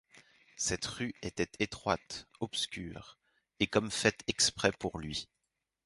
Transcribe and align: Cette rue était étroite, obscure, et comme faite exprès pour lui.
Cette 0.57 0.85
rue 0.87 1.13
était 1.21 1.51
étroite, 1.59 2.27
obscure, 2.39 3.19
et 3.59 3.67
comme 3.67 3.91
faite 3.91 4.21
exprès 4.27 4.71
pour 4.71 4.97
lui. 4.97 5.29